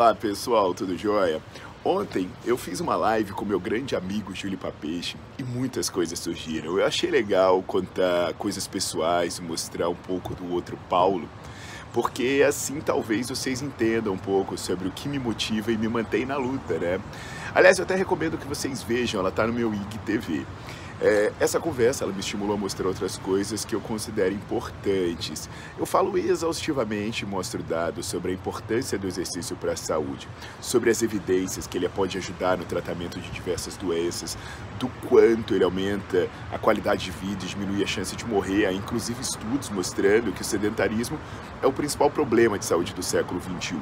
Olá 0.00 0.14
pessoal, 0.14 0.72
tudo 0.72 0.96
jóia? 0.96 1.42
Ontem 1.84 2.30
eu 2.46 2.56
fiz 2.56 2.80
uma 2.80 2.96
live 2.96 3.32
com 3.32 3.44
meu 3.44 3.60
grande 3.60 3.94
amigo 3.94 4.34
Júlio 4.34 4.56
Papeixe 4.56 5.18
e 5.38 5.42
muitas 5.42 5.90
coisas 5.90 6.18
surgiram. 6.18 6.78
Eu 6.78 6.86
achei 6.86 7.10
legal 7.10 7.62
contar 7.62 8.32
coisas 8.32 8.66
pessoais, 8.66 9.38
mostrar 9.38 9.90
um 9.90 9.94
pouco 9.94 10.34
do 10.34 10.54
outro 10.54 10.78
Paulo, 10.88 11.28
porque 11.92 12.42
assim 12.48 12.80
talvez 12.80 13.28
vocês 13.28 13.60
entendam 13.60 14.14
um 14.14 14.18
pouco 14.18 14.56
sobre 14.56 14.88
o 14.88 14.90
que 14.90 15.06
me 15.06 15.18
motiva 15.18 15.70
e 15.70 15.76
me 15.76 15.86
mantém 15.86 16.24
na 16.24 16.38
luta, 16.38 16.78
né? 16.78 16.98
Aliás, 17.54 17.78
eu 17.78 17.84
até 17.84 17.94
recomendo 17.94 18.38
que 18.38 18.46
vocês 18.46 18.82
vejam, 18.82 19.20
ela 19.20 19.28
está 19.28 19.46
no 19.46 19.52
meu 19.52 19.70
IGTV. 19.74 20.46
É, 21.02 21.32
essa 21.40 21.58
conversa 21.58 22.04
ela 22.04 22.12
me 22.12 22.20
estimulou 22.20 22.54
a 22.54 22.58
mostrar 22.58 22.86
outras 22.86 23.16
coisas 23.16 23.64
que 23.64 23.74
eu 23.74 23.80
considero 23.80 24.34
importantes. 24.34 25.48
Eu 25.78 25.86
falo 25.86 26.18
exaustivamente, 26.18 27.24
mostro 27.24 27.62
dados 27.62 28.04
sobre 28.04 28.32
a 28.32 28.34
importância 28.34 28.98
do 28.98 29.06
exercício 29.06 29.56
para 29.56 29.72
a 29.72 29.76
saúde, 29.76 30.28
sobre 30.60 30.90
as 30.90 31.02
evidências 31.02 31.66
que 31.66 31.78
ele 31.78 31.88
pode 31.88 32.18
ajudar 32.18 32.58
no 32.58 32.64
tratamento 32.64 33.18
de 33.18 33.30
diversas 33.30 33.78
doenças, 33.78 34.36
do 34.78 34.88
quanto 35.08 35.54
ele 35.54 35.64
aumenta 35.64 36.28
a 36.52 36.58
qualidade 36.58 37.06
de 37.06 37.10
vida 37.12 37.44
e 37.44 37.48
diminui 37.48 37.82
a 37.82 37.86
chance 37.86 38.14
de 38.14 38.26
morrer. 38.26 38.66
Há 38.66 38.72
inclusive 38.72 39.22
estudos 39.22 39.70
mostrando 39.70 40.32
que 40.32 40.42
o 40.42 40.44
sedentarismo 40.44 41.18
é 41.62 41.66
o 41.66 41.72
principal 41.72 42.10
problema 42.10 42.58
de 42.58 42.66
saúde 42.66 42.92
do 42.92 43.02
século 43.02 43.40
XXI. 43.40 43.76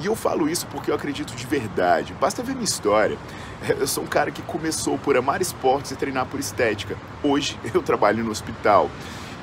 E 0.00 0.06
eu 0.06 0.16
falo 0.16 0.48
isso 0.48 0.66
porque 0.66 0.90
eu 0.90 0.94
acredito 0.94 1.34
de 1.34 1.46
verdade. 1.46 2.14
Basta 2.20 2.42
ver 2.42 2.52
minha 2.52 2.64
história. 2.64 3.18
Eu 3.78 3.86
sou 3.86 4.02
um 4.02 4.08
cara 4.08 4.32
que 4.32 4.42
começou 4.42 4.98
por 4.98 5.16
amar 5.16 5.40
esportes 5.40 5.92
e 5.92 5.96
treinar 5.96 6.26
por 6.26 6.40
estética. 6.40 6.96
Hoje 7.22 7.56
eu 7.72 7.80
trabalho 7.80 8.24
no 8.24 8.32
hospital. 8.32 8.90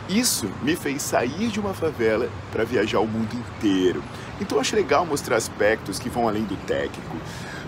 Isso 0.10 0.52
me 0.62 0.76
fez 0.76 1.04
sair 1.04 1.48
de 1.48 1.58
uma 1.58 1.74
favela 1.74 2.30
para 2.52 2.66
viajar 2.66 3.00
o 3.00 3.08
mundo 3.08 3.34
inteiro. 3.34 4.04
Então 4.42 4.58
eu 4.58 4.62
acho 4.62 4.76
legal 4.76 5.06
mostrar 5.06 5.38
aspectos 5.38 6.00
que 6.00 6.10
vão 6.10 6.28
além 6.28 6.44
do 6.44 6.58
técnico. 6.66 7.16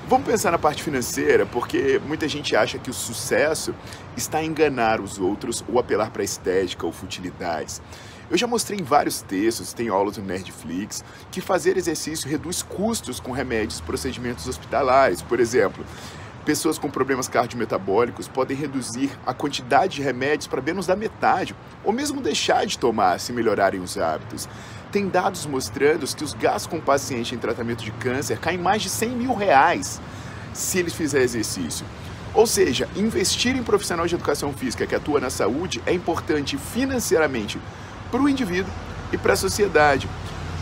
Vamos 0.08 0.28
pensar 0.28 0.52
na 0.52 0.58
parte 0.58 0.84
financeira, 0.84 1.46
porque 1.46 2.02
muita 2.06 2.28
gente 2.28 2.54
acha 2.54 2.78
que 2.78 2.90
o 2.90 2.94
sucesso 2.94 3.74
está 4.18 4.44
em 4.44 4.48
enganar 4.48 5.00
os 5.00 5.18
outros 5.18 5.64
ou 5.70 5.80
apelar 5.80 6.12
para 6.12 6.22
estética 6.22 6.86
ou 6.86 6.92
futilidades. 6.92 7.82
Eu 8.32 8.38
já 8.38 8.48
mostrei 8.48 8.80
em 8.80 8.84
vários 8.84 9.22
textos, 9.22 9.74
tem 9.74 9.90
aulas 9.90 10.16
no 10.16 10.24
Nerdflix, 10.24 11.04
que 11.30 11.42
fazer 11.42 11.76
exercício 11.76 12.30
reduz 12.30 12.64
custos 12.64 13.20
com 13.20 13.34
remédios 13.34 13.80
e 13.80 13.84
procedimentos 13.84 14.48
hospitalares. 14.48 15.22
Por 15.22 15.38
exemplo, 15.38 15.86
pessoas 16.46 16.80
com 16.80 16.90
problemas 16.90 17.28
cardiometabólicos 17.28 18.30
podem 18.30 18.56
reduzir 18.56 19.12
a 19.26 19.34
quantidade 19.34 19.98
de 19.98 20.02
remédios 20.02 20.48
para 20.48 20.62
menos 20.62 20.88
da 20.88 20.96
metade, 20.96 21.54
ou 21.84 21.92
mesmo 21.92 22.22
deixar 22.22 22.66
de 22.66 22.80
tomar 22.80 23.20
se 23.20 23.34
melhorarem 23.34 23.82
os 23.82 23.98
hábitos. 23.98 24.48
Tem 24.94 25.10
dados 25.10 25.46
mostrando 25.46 26.08
que 26.16 26.24
os 26.24 26.34
gastos 26.34 26.68
com 26.68 26.78
o 26.78 26.82
paciente 26.82 27.36
em 27.36 27.38
tratamento 27.38 27.84
de 27.84 27.92
câncer 27.92 28.40
caem 28.40 28.58
mais 28.58 28.82
de 28.82 28.90
100 28.90 29.10
mil 29.10 29.34
reais 29.34 30.00
se 30.54 30.80
ele 30.80 30.90
fizer 30.90 31.22
exercício. 31.22 31.86
Ou 32.34 32.48
seja, 32.48 32.88
investir 32.96 33.58
em 33.58 33.64
profissional 33.64 34.08
de 34.08 34.16
educação 34.16 34.54
física 34.54 34.88
que 34.88 34.96
atua 34.96 35.20
na 35.20 35.30
saúde 35.30 35.84
é 35.86 35.92
importante 35.92 36.58
financeiramente 36.58 37.60
para 38.12 38.22
o 38.22 38.30
indivíduo 38.30 38.72
e 39.12 39.18
para 39.18 39.34
a 39.34 39.38
sociedade. 39.38 40.08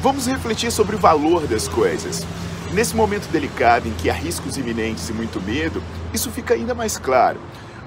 Vamos 0.01 0.27
refletir 0.27 0.71
sobre 0.71 0.95
o 0.95 0.99
valor 0.99 1.45
das 1.47 1.67
coisas. 1.67 2.25
Nesse 2.71 2.95
momento 2.95 3.27
delicado 3.29 3.87
em 3.87 3.93
que 3.93 4.09
há 4.09 4.13
riscos 4.13 4.55
iminentes 4.55 5.09
e 5.09 5.13
muito 5.13 5.41
medo, 5.41 5.81
isso 6.13 6.29
fica 6.29 6.53
ainda 6.53 6.75
mais 6.75 6.97
claro. 6.97 7.39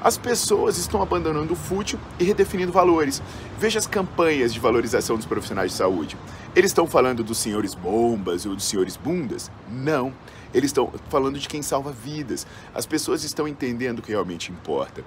As 0.03 0.19
pessoas 0.19 0.77
estão 0.79 1.01
abandonando 1.01 1.53
o 1.53 1.57
fútil 1.57 1.97
e 2.19 2.25
redefinindo 2.25 2.73
valores. 2.73 3.23
Veja 3.57 3.79
as 3.79 3.87
campanhas 3.87 4.53
de 4.53 4.59
valorização 4.59 5.17
dos 5.17 5.27
profissionais 5.27 5.71
de 5.71 5.77
saúde. 5.77 6.17
Eles 6.57 6.71
estão 6.71 6.89
falando 6.89 7.23
dos 7.23 7.39
senhores 7.39 7.73
bombas 7.73 8.45
ou 8.45 8.57
dos 8.57 8.65
senhores 8.65 8.97
bundas? 8.97 9.49
Não. 9.71 10.13
Eles 10.53 10.71
estão 10.71 10.93
falando 11.09 11.39
de 11.39 11.49
quem 11.49 11.63
salva 11.63 11.93
vidas. 11.93 12.45
As 12.75 12.85
pessoas 12.85 13.23
estão 13.23 13.47
entendendo 13.47 14.01
o 14.01 14.03
que 14.03 14.11
realmente 14.11 14.51
importa, 14.51 15.05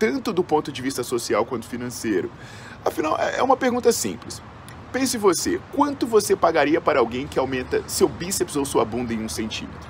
tanto 0.00 0.32
do 0.32 0.42
ponto 0.42 0.72
de 0.72 0.80
vista 0.80 1.04
social 1.04 1.44
quanto 1.44 1.66
financeiro. 1.66 2.32
Afinal, 2.82 3.18
é, 3.20 3.36
é 3.36 3.42
uma 3.42 3.56
pergunta 3.56 3.92
simples. 3.92 4.42
Pense 4.90 5.18
você, 5.18 5.60
quanto 5.72 6.06
você 6.06 6.34
pagaria 6.34 6.80
para 6.80 6.98
alguém 6.98 7.26
que 7.26 7.38
aumenta 7.38 7.84
seu 7.86 8.08
bíceps 8.08 8.56
ou 8.56 8.64
sua 8.64 8.82
bunda 8.82 9.12
em 9.12 9.22
um 9.22 9.28
centímetro? 9.28 9.88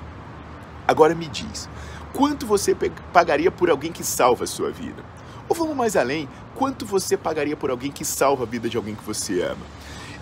Agora 0.85 1.15
me 1.15 1.27
diz, 1.27 1.69
quanto 2.13 2.45
você 2.45 2.75
pagaria 3.13 3.49
por 3.49 3.69
alguém 3.69 3.91
que 3.91 4.03
salva 4.03 4.43
a 4.43 4.47
sua 4.47 4.69
vida? 4.69 5.01
Ou 5.47 5.55
vamos 5.55 5.75
mais 5.75 5.95
além, 5.95 6.27
quanto 6.55 6.85
você 6.85 7.15
pagaria 7.15 7.55
por 7.55 7.71
alguém 7.71 7.91
que 7.91 8.03
salva 8.03 8.43
a 8.43 8.47
vida 8.47 8.67
de 8.69 8.75
alguém 8.75 8.93
que 8.93 9.03
você 9.03 9.41
ama? 9.41 9.65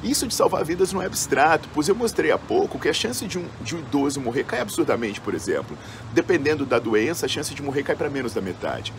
Isso 0.04 0.28
de 0.28 0.34
salvar 0.34 0.64
vidas 0.64 0.94
não 0.94 1.02
é 1.02 1.08
abstrato, 1.08 1.68
pois 1.74 1.90
eu 1.90 1.96
mostrei 1.96 2.32
há 2.32 2.38
pouco 2.38 2.80
que 2.80 2.88
a 2.88 2.94
chance 2.94 3.26
de 3.26 3.38
um, 3.38 3.46
de 3.62 3.76
um 3.76 3.80
idoso 3.80 4.22
morrer 4.22 4.46
cai 4.46 4.62
absurdamente, 4.62 5.20
por 5.20 5.34
exemplo. 5.34 5.78
Dependendo 6.14 6.66
da 6.66 6.80
doença, 6.80 7.26
a 7.26 7.30
chance 7.30 7.54
de 7.54 7.62
morrer 7.62 7.84
cai 7.84 7.96
para 7.96 8.10
menos 8.10 8.34
da 8.34 8.40
metade. 8.40 8.94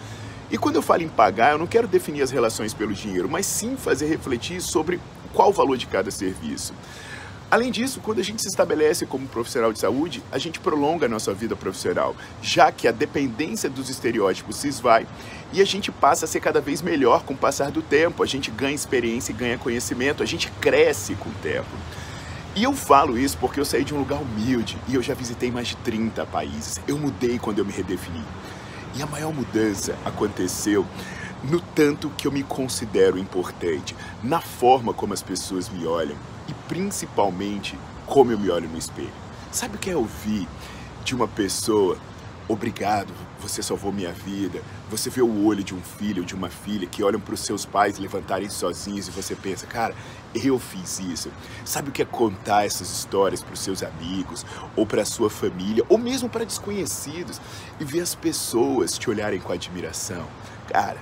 E 0.51 0.59
quando 0.59 0.77
eu 0.77 0.83
falo 0.83 1.03
em 1.03 1.09
pagar, 1.09 1.53
eu 1.53 1.59
não 1.59 1.67
quero 1.67 1.87
definir 1.87 2.23
as 2.23 2.31
relações 2.31 2.75
pelo 2.75 2.93
dinheiro, 2.93 3.29
mas 3.29 3.47
sim 3.47 3.77
fazer 3.77 4.07
refletir 4.07 4.61
sobre 4.61 5.01
qual 5.33 5.51
o 5.51 5.53
valor 5.53 5.77
de 5.77 5.87
cada 5.87 6.11
serviço. 6.11 6.75
Além 7.51 7.73
disso, 7.73 8.01
quando 8.01 8.21
a 8.21 8.23
gente 8.23 8.43
se 8.43 8.49
estabelece 8.49 9.05
como 9.07 9.27
profissional 9.27 9.73
de 9.73 9.81
saúde, 9.81 10.23
a 10.31 10.39
gente 10.39 10.61
prolonga 10.61 11.07
a 11.07 11.09
nossa 11.09 11.35
vida 11.35 11.57
profissional, 11.57 12.15
já 12.41 12.71
que 12.71 12.87
a 12.87 12.93
dependência 12.93 13.69
dos 13.69 13.89
estereótipos 13.89 14.57
se 14.57 14.69
esvai 14.69 15.07
e 15.53 15.61
a 15.61 15.65
gente 15.65 15.91
passa 15.91 16.27
a 16.27 16.29
ser 16.29 16.39
cada 16.39 16.61
vez 16.61 16.81
melhor 16.81 17.25
com 17.25 17.35
o 17.35 17.37
passar 17.37 17.73
do 17.73 17.83
tempo, 17.83 18.23
a 18.23 18.27
gente 18.27 18.53
ganha 18.53 18.75
experiência 18.75 19.33
e 19.33 19.35
ganha 19.35 19.59
conhecimento, 19.59 20.23
a 20.23 20.27
gente 20.27 20.49
cresce 20.61 21.17
com 21.17 21.29
o 21.29 21.35
tempo. 21.43 21.69
E 22.55 22.63
eu 22.63 22.73
falo 22.73 23.19
isso 23.19 23.37
porque 23.39 23.59
eu 23.59 23.65
saí 23.65 23.85
de 23.85 23.95
um 23.95 23.99
lugar 23.99 24.21
humilde 24.21 24.77
e 24.89 24.95
eu 24.95 25.03
já 25.03 25.15
visitei 25.15 25.51
mais 25.51 25.69
de 25.69 25.77
30 25.77 26.27
países. 26.27 26.81
Eu 26.87 26.99
mudei 26.99 27.39
quando 27.39 27.59
eu 27.59 27.65
me 27.65 27.73
redefini. 27.73 28.25
E 28.95 29.03
a 29.03 29.07
maior 29.07 29.33
mudança 29.33 29.97
aconteceu 30.05 30.87
no 31.43 31.61
tanto 31.61 32.11
que 32.11 32.27
eu 32.27 32.33
me 32.33 32.43
considero 32.43 33.19
importante, 33.19 33.97
na 34.23 34.41
forma 34.41 34.93
como 34.93 35.15
as 35.15 35.23
pessoas 35.23 35.69
me 35.69 35.87
olham 35.87 36.17
e 36.49 36.55
principalmente 36.69 37.79
como 38.07 38.33
eu 38.33 38.39
me 38.39 38.51
olho 38.51 38.69
no 38.69 38.77
espelho. 38.77 39.13
Sabe 39.51 39.77
o 39.77 39.79
que 39.79 39.91
é 39.91 39.97
ouvir 39.97 40.47
de 41.05 41.15
uma 41.15 41.27
pessoa 41.27 41.97
obrigado, 42.49 43.13
você 43.41 43.63
salvou 43.63 43.93
minha 43.93 44.13
vida. 44.13 44.63
Você 44.91 45.09
vê 45.09 45.23
o 45.23 45.45
olho 45.45 45.63
de 45.63 45.75
um 45.75 45.81
filho 45.81 46.23
ou 46.23 46.27
de 46.27 46.35
uma 46.35 46.49
filha 46.49 46.87
que 46.87 47.03
olham 47.03 47.21
para 47.21 47.35
os 47.35 47.41
seus 47.41 47.65
pais 47.65 47.99
levantarem 47.99 48.49
sozinhos 48.49 49.09
e 49.09 49.11
você 49.11 49.35
pensa, 49.35 49.67
cara, 49.67 49.95
eu 50.35 50.59
fiz 50.59 50.99
isso. 51.01 51.31
Sabe 51.65 51.91
o 51.91 51.93
que 51.93 52.03
é 52.03 52.05
contar 52.05 52.67
essas 52.67 52.91
histórias 52.91 53.43
para 53.43 53.55
os 53.55 53.61
seus 53.61 53.83
amigos 53.83 54.45
ou 54.77 54.87
para 54.87 55.03
a 55.03 55.07
sua 55.07 55.31
família 55.31 55.85
ou 55.89 55.99
mesmo 55.99 56.29
para 56.29 56.45
desconhecidos 56.45 57.41
e 57.79 57.85
ver 57.85 58.01
as 58.01 58.15
pessoas 58.15 58.99
te 58.99 59.09
olharem 59.09 59.41
com 59.41 59.53
admiração? 59.53 60.27
Cara, 60.69 60.99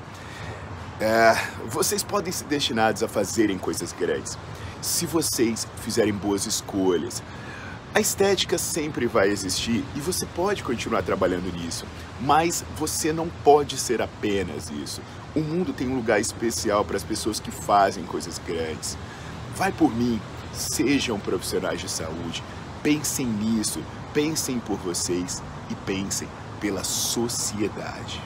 é, 1.00 1.34
vocês 1.66 2.02
podem 2.02 2.32
ser 2.32 2.44
destinados 2.44 3.02
a 3.02 3.08
fazerem 3.08 3.58
coisas 3.58 3.92
grandes 3.92 4.36
se 4.80 5.06
vocês 5.06 5.66
fizerem 5.82 6.12
boas 6.12 6.46
escolhas, 6.46 7.22
a 7.94 8.00
estética 8.00 8.58
sempre 8.58 9.06
vai 9.06 9.28
existir 9.28 9.84
e 9.96 10.00
você 10.00 10.26
pode 10.26 10.62
continuar 10.62 11.02
trabalhando 11.02 11.52
nisso, 11.52 11.86
mas 12.20 12.64
você 12.76 13.12
não 13.12 13.28
pode 13.42 13.76
ser 13.76 14.00
apenas 14.02 14.70
isso. 14.70 15.00
O 15.34 15.40
mundo 15.40 15.72
tem 15.72 15.88
um 15.88 15.96
lugar 15.96 16.20
especial 16.20 16.84
para 16.84 16.96
as 16.96 17.04
pessoas 17.04 17.40
que 17.40 17.50
fazem 17.50 18.04
coisas 18.04 18.40
grandes. 18.46 18.96
Vai 19.56 19.72
por 19.72 19.94
mim, 19.94 20.20
sejam 20.52 21.18
profissionais 21.18 21.80
de 21.80 21.88
saúde, 21.90 22.42
pensem 22.82 23.26
nisso, 23.26 23.82
Pensem 24.12 24.58
por 24.58 24.78
vocês 24.78 25.42
e 25.70 25.74
pensem 25.74 26.26
pela 26.60 26.82
sociedade. 26.82 28.20